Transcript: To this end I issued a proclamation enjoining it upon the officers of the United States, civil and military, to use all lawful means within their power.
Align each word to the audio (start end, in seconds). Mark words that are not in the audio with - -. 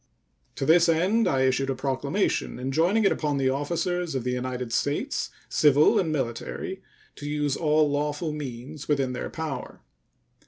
To 0.55 0.65
this 0.65 0.89
end 0.89 1.27
I 1.27 1.41
issued 1.41 1.69
a 1.69 1.75
proclamation 1.75 2.57
enjoining 2.57 3.03
it 3.05 3.11
upon 3.11 3.37
the 3.37 3.51
officers 3.51 4.15
of 4.15 4.23
the 4.23 4.31
United 4.31 4.73
States, 4.73 5.29
civil 5.47 5.99
and 5.99 6.11
military, 6.11 6.81
to 7.17 7.29
use 7.29 7.55
all 7.55 7.87
lawful 7.87 8.31
means 8.31 8.87
within 8.87 9.13
their 9.13 9.29
power. 9.29 9.83